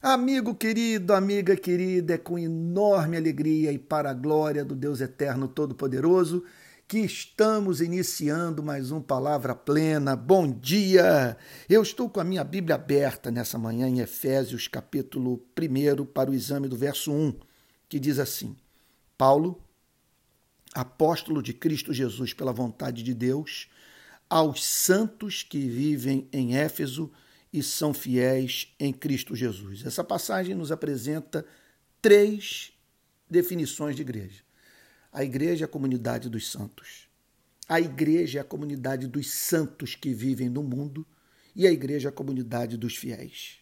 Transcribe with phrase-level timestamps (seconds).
[0.00, 5.48] Amigo querido, amiga querida, é com enorme alegria e para a glória do Deus Eterno
[5.48, 6.44] Todo-Poderoso
[6.86, 10.14] que estamos iniciando mais um Palavra Plena.
[10.14, 11.36] Bom dia!
[11.68, 16.34] Eu estou com a minha Bíblia aberta nessa manhã em Efésios, capítulo 1, para o
[16.34, 17.34] exame do verso 1,
[17.88, 18.56] que diz assim:
[19.18, 19.60] Paulo,
[20.72, 23.68] apóstolo de Cristo Jesus pela vontade de Deus,
[24.30, 27.10] aos santos que vivem em Éfeso
[27.52, 29.84] e são fiéis em Cristo Jesus.
[29.84, 31.44] Essa passagem nos apresenta
[32.00, 32.72] três
[33.30, 34.42] definições de igreja.
[35.12, 37.08] A igreja é a comunidade dos santos.
[37.68, 41.06] A igreja é a comunidade dos santos que vivem no mundo
[41.54, 43.58] e a igreja é a comunidade dos fiéis.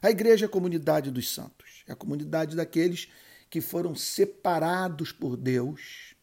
[0.00, 3.08] A igreja é a comunidade dos santos, é a comunidade daqueles
[3.48, 6.14] que foram separados por Deus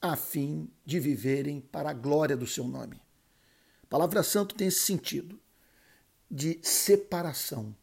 [0.00, 3.00] a fim de viverem para a glória do seu nome.
[3.82, 5.40] A palavra santo tem esse sentido
[6.34, 7.76] de separação.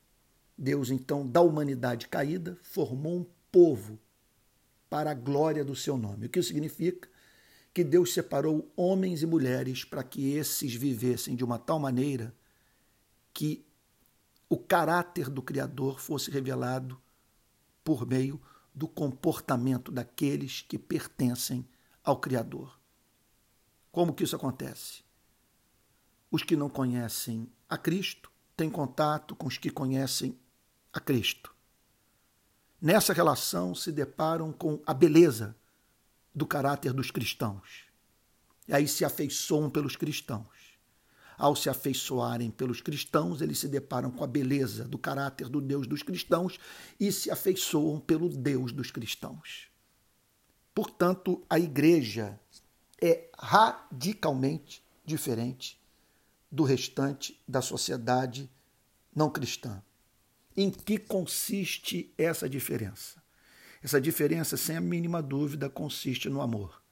[0.57, 3.97] Deus, então, da humanidade caída, formou um povo
[4.89, 6.25] para a glória do seu nome.
[6.25, 7.07] O que significa?
[7.73, 12.35] Que Deus separou homens e mulheres para que esses vivessem de uma tal maneira
[13.33, 13.65] que
[14.49, 17.01] o caráter do Criador fosse revelado
[17.85, 18.39] por meio
[18.75, 21.65] do comportamento daqueles que pertencem
[22.03, 22.77] ao Criador.
[23.93, 25.05] Como que isso acontece?
[26.29, 28.30] Os que não conhecem a Cristo
[28.61, 30.37] têm contato com os que conhecem
[30.93, 31.51] a Cristo.
[32.79, 35.55] Nessa relação se deparam com a beleza
[36.33, 37.85] do caráter dos cristãos.
[38.67, 40.77] E aí se afeiçoam pelos cristãos.
[41.39, 45.87] Ao se afeiçoarem pelos cristãos, eles se deparam com a beleza do caráter do Deus
[45.87, 46.59] dos cristãos
[46.99, 49.71] e se afeiçoam pelo Deus dos cristãos.
[50.75, 52.39] Portanto, a igreja
[53.01, 55.80] é radicalmente diferente
[56.51, 58.51] do restante da sociedade
[59.15, 59.81] não cristã.
[60.55, 63.23] Em que consiste essa diferença?
[63.81, 66.83] Essa diferença, sem a mínima dúvida, consiste no amor.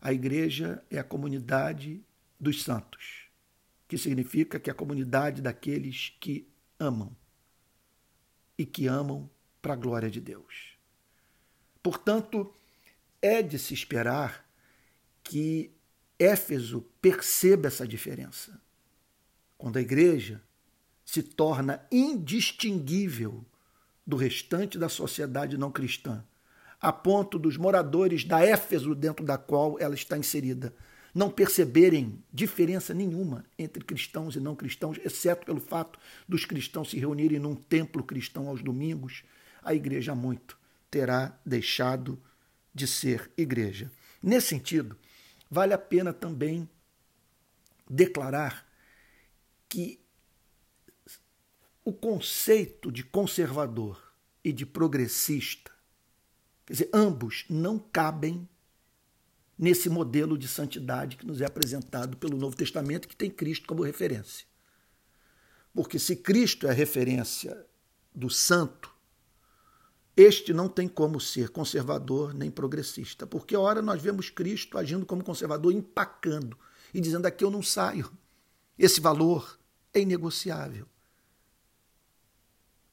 [0.00, 2.02] A igreja é a comunidade
[2.40, 3.28] dos santos,
[3.86, 6.48] que significa que é a comunidade daqueles que
[6.80, 7.14] amam
[8.58, 9.30] e que amam
[9.60, 10.76] para a glória de Deus.
[11.82, 12.52] Portanto,
[13.20, 14.48] é de se esperar
[15.22, 15.72] que
[16.18, 18.60] Éfeso perceba essa diferença
[19.56, 20.42] quando a igreja
[21.04, 23.44] se torna indistinguível
[24.06, 26.24] do restante da sociedade não cristã,
[26.80, 30.74] a ponto dos moradores da Éfeso dentro da qual ela está inserida
[31.16, 36.98] não perceberem diferença nenhuma entre cristãos e não cristãos, exceto pelo fato dos cristãos se
[36.98, 39.24] reunirem num templo cristão aos domingos,
[39.62, 40.58] a igreja muito
[40.90, 42.22] terá deixado
[42.74, 43.90] de ser igreja.
[44.22, 44.94] Nesse sentido,
[45.50, 46.68] vale a pena também
[47.88, 48.65] declarar
[49.68, 50.04] que
[51.84, 54.12] o conceito de conservador
[54.42, 55.70] e de progressista,
[56.64, 58.48] quer dizer, ambos não cabem
[59.58, 63.82] nesse modelo de santidade que nos é apresentado pelo Novo Testamento, que tem Cristo como
[63.82, 64.46] referência.
[65.72, 67.66] Porque se Cristo é a referência
[68.14, 68.94] do santo,
[70.16, 75.04] este não tem como ser conservador nem progressista, porque a hora nós vemos Cristo agindo
[75.04, 76.58] como conservador, empacando
[76.94, 78.10] e dizendo aqui eu não saio.
[78.78, 79.58] Esse valor
[79.92, 80.86] é inegociável.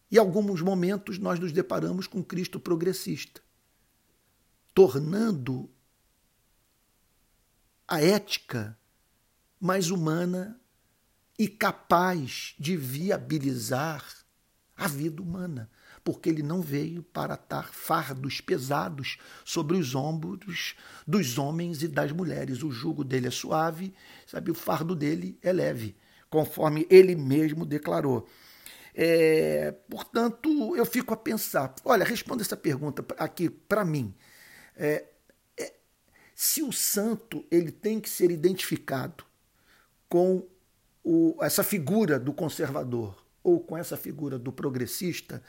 [0.09, 3.41] E alguns momentos nós nos deparamos com Cristo progressista,
[4.73, 5.69] tornando
[7.87, 8.77] a ética
[9.59, 10.59] mais humana
[11.37, 14.05] e capaz de viabilizar
[14.75, 15.69] a vida humana,
[16.03, 20.75] porque ele não veio para atar fardos pesados sobre os ombros
[21.07, 22.63] dos homens e das mulheres.
[22.63, 23.93] O jugo dele é suave,
[24.27, 25.95] sabe, o fardo dele é leve
[26.33, 28.27] conforme ele mesmo declarou.
[28.95, 31.75] É, portanto, eu fico a pensar.
[31.85, 34.15] Olha, responda essa pergunta aqui para mim.
[34.75, 35.05] É,
[35.59, 35.73] é,
[36.33, 39.23] se o santo ele tem que ser identificado
[40.09, 40.47] com
[41.03, 45.43] o, essa figura do conservador ou com essa figura do progressista,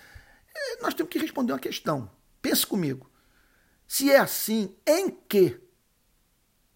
[0.85, 2.11] nós temos que responder uma questão.
[2.41, 3.11] Pense comigo.
[3.87, 5.61] Se é assim, em que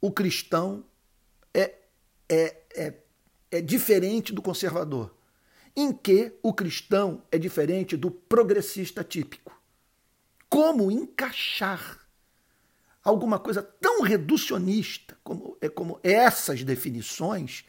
[0.01, 0.85] o cristão
[1.55, 1.75] é,
[2.29, 2.95] é, é
[3.51, 5.15] é diferente do conservador,
[5.75, 9.59] em que o cristão é diferente do progressista típico.
[10.49, 12.07] Como encaixar
[13.03, 17.65] alguma coisa tão reducionista como, é, como essas definições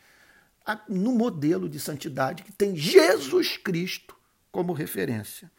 [0.88, 4.16] no modelo de santidade que tem Jesus Cristo
[4.52, 5.52] como referência.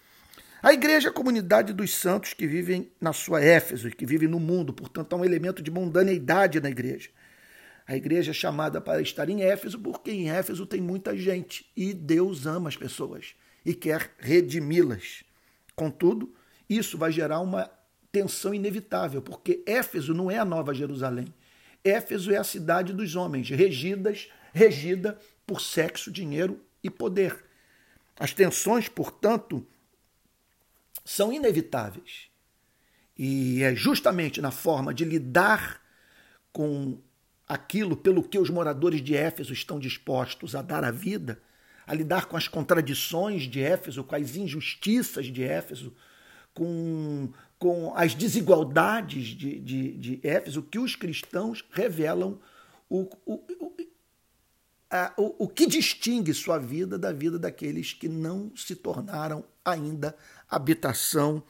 [0.62, 4.38] A igreja é a comunidade dos santos que vivem na sua Éfeso, que vivem no
[4.38, 7.08] mundo, portanto, há um elemento de mundaneidade na igreja.
[7.86, 11.94] A igreja é chamada para estar em Éfeso porque em Éfeso tem muita gente e
[11.94, 13.34] Deus ama as pessoas.
[13.64, 15.22] e quer redimi-las.
[15.76, 16.34] Contudo,
[16.68, 17.70] isso vai gerar uma
[18.10, 21.26] tensão inevitável, porque Éfeso não é a Nova Jerusalém.
[21.84, 27.44] Éfeso é a cidade dos homens, regidas, regida por sexo, dinheiro e poder.
[28.18, 29.66] As tensões, portanto,
[31.04, 32.28] são inevitáveis.
[33.16, 35.80] E é justamente na forma de lidar
[36.52, 36.98] com
[37.46, 41.40] aquilo pelo que os moradores de Éfeso estão dispostos a dar a vida,
[41.86, 45.92] a lidar com as contradições de Éfeso, com as injustiças de Éfeso,
[46.54, 52.38] com, com as desigualdades de, de, de Éfeso, que os cristãos revelam
[52.88, 53.76] o, o, o,
[54.90, 60.16] a, o, o que distingue sua vida da vida daqueles que não se tornaram ainda
[60.50, 61.42] habitação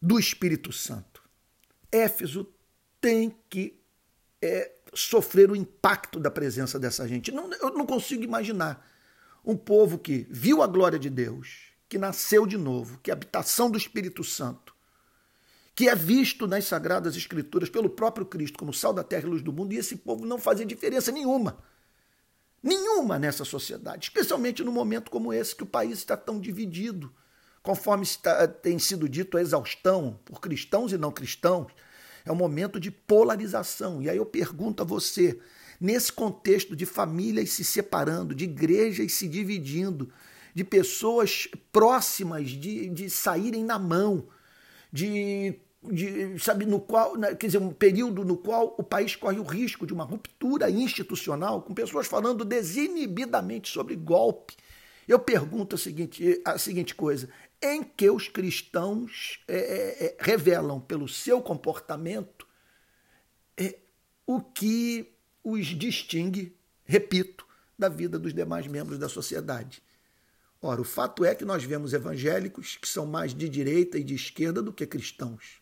[0.00, 1.22] do Espírito Santo.
[1.90, 2.48] Éfeso
[3.00, 3.80] tem que
[4.40, 7.32] é, sofrer o impacto da presença dessa gente.
[7.32, 8.86] Não, eu não consigo imaginar
[9.44, 13.16] um povo que viu a glória de Deus, que nasceu de novo, que é a
[13.16, 14.74] habitação do Espírito Santo,
[15.74, 19.42] que é visto nas Sagradas Escrituras pelo próprio Cristo como sal da terra e luz
[19.42, 21.58] do mundo, e esse povo não fazer diferença nenhuma.
[22.62, 27.12] Nenhuma nessa sociedade, especialmente num momento como esse, que o país está tão dividido,
[27.62, 31.72] conforme está, tem sido dito a exaustão por cristãos e não cristãos.
[32.24, 34.02] É um momento de polarização.
[34.02, 35.38] E aí eu pergunto a você,
[35.80, 40.12] nesse contexto de famílias se separando, de igrejas se dividindo,
[40.54, 44.26] de pessoas próximas de, de saírem na mão,
[44.92, 49.38] de, de sabe no qual, né, quer dizer, um período no qual o país corre
[49.38, 54.54] o risco de uma ruptura institucional, com pessoas falando desinibidamente sobre golpe.
[55.08, 57.28] Eu pergunto a seguinte, a seguinte coisa:
[57.62, 62.46] em que os cristãos é, é, é revelam pelo seu comportamento
[63.56, 63.78] é,
[64.26, 65.14] o que
[65.44, 67.46] os distingue, repito,
[67.78, 69.82] da vida dos demais membros da sociedade.
[70.60, 74.14] Ora, o fato é que nós vemos evangélicos que são mais de direita e de
[74.14, 75.60] esquerda do que cristãos.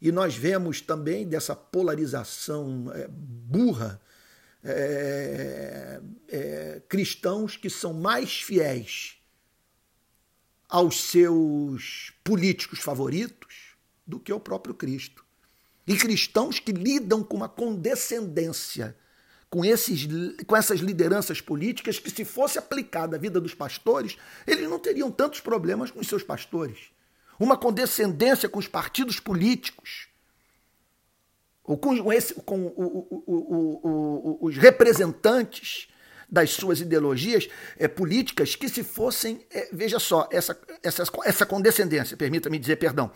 [0.00, 4.00] E nós vemos também dessa polarização é, burra
[4.64, 9.19] é, é, cristãos que são mais fiéis
[10.70, 13.74] aos seus políticos favoritos
[14.06, 15.24] do que ao próprio Cristo.
[15.86, 18.96] E cristãos que lidam com uma condescendência
[19.50, 20.06] com, esses,
[20.46, 25.10] com essas lideranças políticas que, se fosse aplicada à vida dos pastores, eles não teriam
[25.10, 26.78] tantos problemas com os seus pastores.
[27.38, 30.06] Uma condescendência com os partidos políticos,
[31.64, 35.88] ou com, esse, com o, o, o, os representantes
[36.30, 42.16] das suas ideologias é, políticas que se fossem, é, veja só, essa, essa, essa condescendência,
[42.16, 43.10] permita-me dizer, perdão,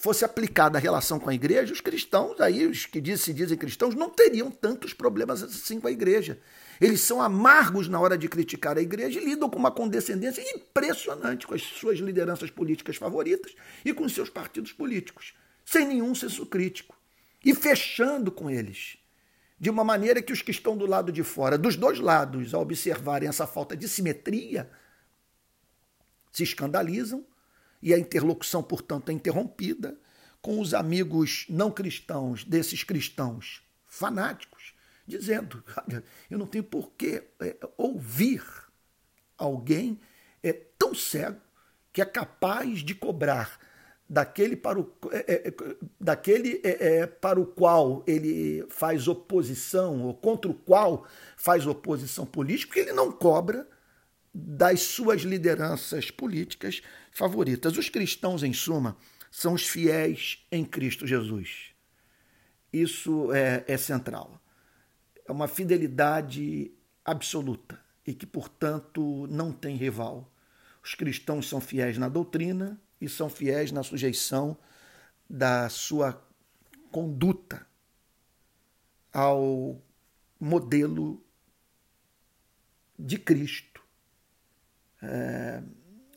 [0.00, 3.58] fosse aplicada a relação com a igreja, os cristãos, aí os que diz, se dizem
[3.58, 6.38] cristãos, não teriam tantos problemas assim com a igreja.
[6.80, 11.46] Eles são amargos na hora de criticar a igreja e lidam com uma condescendência impressionante
[11.46, 13.54] com as suas lideranças políticas favoritas
[13.84, 15.34] e com seus partidos políticos,
[15.66, 16.96] sem nenhum senso crítico.
[17.44, 18.96] E fechando com eles,
[19.60, 22.62] de uma maneira que os que estão do lado de fora, dos dois lados, ao
[22.62, 24.70] observarem essa falta de simetria,
[26.32, 27.26] se escandalizam
[27.82, 29.98] e a interlocução, portanto, é interrompida
[30.40, 34.72] com os amigos não cristãos desses cristãos fanáticos,
[35.06, 35.62] dizendo:
[36.30, 38.42] eu não tenho por que é, ouvir
[39.36, 40.00] alguém
[40.42, 41.40] é, tão cego
[41.92, 43.58] que é capaz de cobrar
[44.10, 45.54] daquele para o, é, é,
[46.00, 52.26] daquele é, é, para o qual ele faz oposição, ou contra o qual faz oposição
[52.26, 53.68] política, porque ele não cobra
[54.34, 57.78] das suas lideranças políticas favoritas.
[57.78, 58.96] Os cristãos, em suma,
[59.30, 61.70] são os fiéis em Cristo Jesus.
[62.72, 64.42] Isso é, é central.
[65.24, 66.72] É uma fidelidade
[67.04, 70.32] absoluta e que, portanto, não tem rival.
[70.82, 74.56] Os cristãos são fiéis na doutrina e são fiéis na sujeição
[75.28, 76.22] da sua
[76.90, 77.66] conduta
[79.12, 79.80] ao
[80.38, 81.22] modelo
[82.98, 83.82] de Cristo
[85.02, 85.62] é,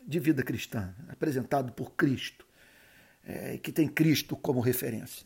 [0.05, 2.45] de vida cristã, apresentado por Cristo,
[3.23, 5.25] é, que tem Cristo como referência.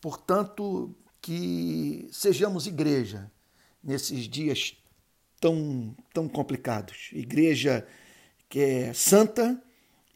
[0.00, 3.30] Portanto, que sejamos igreja
[3.82, 4.76] nesses dias
[5.40, 7.10] tão, tão complicados.
[7.12, 7.86] Igreja
[8.48, 9.62] que é santa,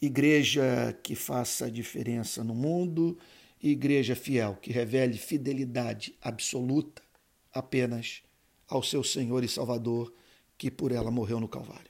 [0.01, 3.19] igreja que faça diferença no mundo,
[3.63, 7.03] igreja fiel, que revele fidelidade absoluta
[7.53, 8.23] apenas
[8.67, 10.13] ao seu Senhor e Salvador,
[10.57, 11.90] que por ela morreu no Calvário.